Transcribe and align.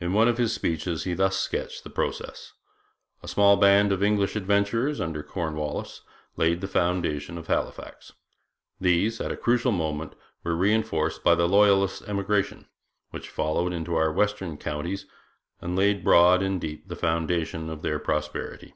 In 0.00 0.12
one 0.12 0.26
of 0.26 0.38
his 0.38 0.52
speeches 0.52 1.04
he 1.04 1.14
thus 1.14 1.38
sketched 1.38 1.84
the 1.84 1.88
process: 1.88 2.52
'A 3.22 3.28
small 3.28 3.56
band 3.56 3.92
of 3.92 4.02
English 4.02 4.34
adventurers, 4.34 5.00
under 5.00 5.22
Cornwallis, 5.22 6.00
laid 6.36 6.60
the 6.60 6.66
foundation 6.66 7.38
of 7.38 7.46
Halifax. 7.46 8.12
These, 8.80 9.20
at 9.20 9.30
a 9.30 9.36
critical 9.36 9.70
moment, 9.70 10.16
were 10.42 10.56
reinforced 10.56 11.22
by 11.22 11.36
the 11.36 11.46
Loyalist 11.46 12.02
emigration, 12.08 12.66
which 13.10 13.28
flowed 13.28 13.72
into 13.72 13.94
our 13.94 14.12
western 14.12 14.56
counties 14.56 15.06
and 15.60 15.76
laid 15.76 16.02
broad 16.02 16.42
and 16.42 16.60
deep 16.60 16.88
the 16.88 16.96
foundation 16.96 17.70
of 17.70 17.82
their 17.82 18.00
prosperity. 18.00 18.74